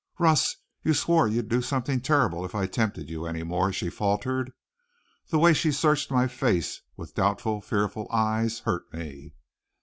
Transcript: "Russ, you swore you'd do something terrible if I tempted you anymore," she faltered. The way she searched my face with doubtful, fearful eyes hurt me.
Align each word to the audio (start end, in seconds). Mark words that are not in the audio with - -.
"Russ, 0.17 0.55
you 0.83 0.95
swore 0.95 1.27
you'd 1.27 1.47
do 1.47 1.61
something 1.61 2.01
terrible 2.01 2.43
if 2.43 2.55
I 2.55 2.65
tempted 2.65 3.07
you 3.07 3.27
anymore," 3.27 3.71
she 3.71 3.91
faltered. 3.91 4.51
The 5.27 5.37
way 5.37 5.53
she 5.53 5.71
searched 5.71 6.09
my 6.09 6.27
face 6.27 6.81
with 6.97 7.13
doubtful, 7.13 7.61
fearful 7.61 8.07
eyes 8.11 8.61
hurt 8.61 8.91
me. 8.91 9.35